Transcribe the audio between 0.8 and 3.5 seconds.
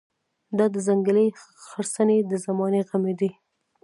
ځنګلي غرڅنۍ د زمانې غمی دی.